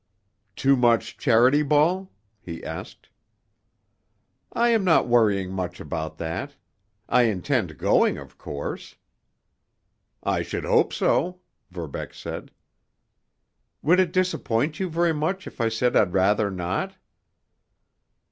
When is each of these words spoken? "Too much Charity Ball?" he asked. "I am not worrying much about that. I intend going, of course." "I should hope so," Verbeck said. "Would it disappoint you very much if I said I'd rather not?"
"Too 0.55 0.75
much 0.75 1.15
Charity 1.15 1.61
Ball?" 1.61 2.11
he 2.41 2.63
asked. 2.63 3.09
"I 4.51 4.69
am 4.69 4.83
not 4.83 5.07
worrying 5.07 5.51
much 5.53 5.79
about 5.79 6.17
that. 6.17 6.55
I 7.07 7.25
intend 7.29 7.77
going, 7.77 8.17
of 8.17 8.35
course." 8.35 8.95
"I 10.23 10.41
should 10.41 10.65
hope 10.65 10.91
so," 10.91 11.41
Verbeck 11.69 12.15
said. 12.15 12.49
"Would 13.83 13.99
it 13.99 14.11
disappoint 14.11 14.79
you 14.79 14.89
very 14.89 15.13
much 15.13 15.45
if 15.45 15.61
I 15.61 15.69
said 15.69 15.95
I'd 15.95 16.13
rather 16.13 16.49
not?" 16.49 16.95